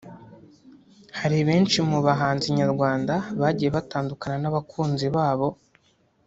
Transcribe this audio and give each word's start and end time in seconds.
Hari 1.19 1.37
benshi 1.47 1.77
mu 1.89 1.99
bahanzi 2.07 2.47
nyarwanda 2.59 3.13
bagiye 3.41 3.69
batandukana 3.77 4.35
n’abakunzi 4.41 5.07
babo 5.15 5.47